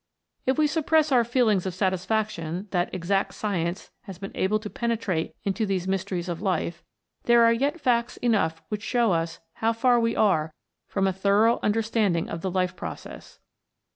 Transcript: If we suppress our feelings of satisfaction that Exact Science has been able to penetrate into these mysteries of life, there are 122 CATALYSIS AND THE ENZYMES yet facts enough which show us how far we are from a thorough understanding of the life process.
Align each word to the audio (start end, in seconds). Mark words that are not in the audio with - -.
If 0.47 0.57
we 0.57 0.65
suppress 0.65 1.11
our 1.11 1.23
feelings 1.23 1.67
of 1.67 1.75
satisfaction 1.75 2.67
that 2.71 2.91
Exact 2.91 3.35
Science 3.35 3.91
has 4.05 4.17
been 4.17 4.31
able 4.33 4.57
to 4.57 4.67
penetrate 4.67 5.35
into 5.43 5.63
these 5.63 5.87
mysteries 5.87 6.27
of 6.27 6.41
life, 6.41 6.83
there 7.25 7.41
are 7.41 7.53
122 7.53 7.83
CATALYSIS 7.83 8.17
AND 8.23 8.33
THE 8.33 8.37
ENZYMES 8.39 8.43
yet 8.43 8.49
facts 8.49 8.51
enough 8.51 8.69
which 8.69 8.81
show 8.81 9.11
us 9.11 9.39
how 9.61 9.73
far 9.73 9.99
we 9.99 10.15
are 10.15 10.55
from 10.87 11.05
a 11.05 11.13
thorough 11.13 11.59
understanding 11.61 12.29
of 12.29 12.41
the 12.41 12.49
life 12.49 12.75
process. 12.75 13.37